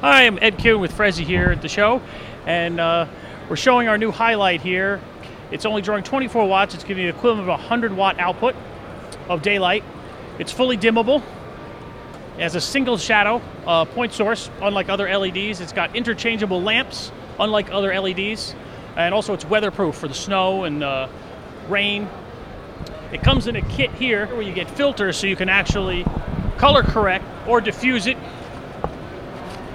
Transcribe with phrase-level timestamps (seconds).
[0.00, 2.00] Hi, I'm Ed Kuhn with Frezzi here at the show,
[2.46, 3.04] and uh,
[3.50, 4.98] we're showing our new highlight here.
[5.50, 6.74] It's only drawing 24 watts.
[6.74, 8.56] It's giving you the equivalent of a 100 watt output
[9.28, 9.84] of daylight.
[10.38, 11.22] It's fully dimmable.
[12.38, 15.60] It has a single shadow uh, point source, unlike other LEDs.
[15.60, 18.54] It's got interchangeable lamps, unlike other LEDs,
[18.96, 21.08] and also it's weatherproof for the snow and uh,
[21.68, 22.08] rain.
[23.12, 26.06] It comes in a kit here where you get filters so you can actually
[26.56, 28.16] color correct or diffuse it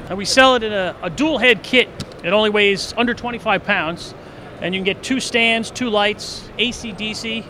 [0.09, 1.89] and we sell it in a, a dual head kit.
[2.23, 4.13] It only weighs under 25 pounds.
[4.61, 7.45] And you can get two stands, two lights, AC DC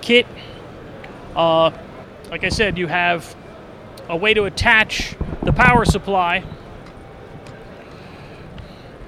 [0.00, 0.26] kit.
[1.36, 1.70] Uh,
[2.30, 3.34] like I said, you have
[4.08, 6.44] a way to attach the power supply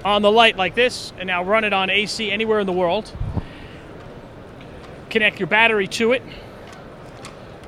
[0.05, 3.11] on the light like this and now run it on AC anywhere in the world.
[5.09, 6.21] Connect your battery to it.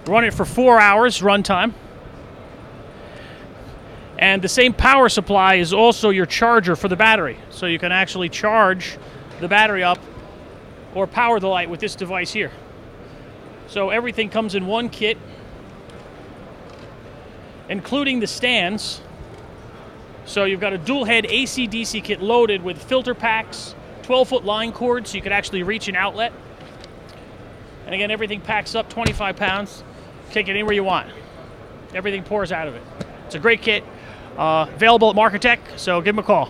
[0.05, 1.73] Run it for four hours runtime.
[4.19, 7.37] And the same power supply is also your charger for the battery.
[7.51, 8.97] So you can actually charge
[9.39, 9.97] the battery up
[10.93, 12.51] or power the light with this device here.
[13.67, 15.17] So everything comes in one kit,
[17.69, 19.01] including the stands.
[20.25, 24.43] So you've got a dual head AC DC kit loaded with filter packs, 12 foot
[24.43, 26.33] line cord so you can actually reach an outlet.
[27.85, 29.81] And again, everything packs up 25 pounds.
[30.31, 31.09] Take it anywhere you want.
[31.93, 32.83] Everything pours out of it.
[33.25, 33.85] It's a great kit.
[34.39, 36.49] Uh, available at Marketech, so give them a call.